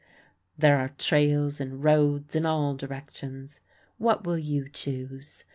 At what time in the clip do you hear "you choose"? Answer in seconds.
4.39-5.43